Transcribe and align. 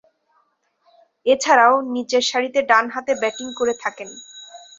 এছাড়াও, 1.25 1.75
নিচেরসারিতে 1.93 2.59
ডানহাতে 2.69 3.13
ব্যাটিং 3.21 3.47
করে 3.59 3.73
থাকেন। 3.83 4.09